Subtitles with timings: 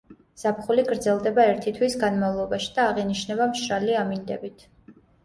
[0.43, 4.65] ზაფხული გრძელდება ერთი თვის განმავლობაში და აღინიშნება მშრალი ამინდებით.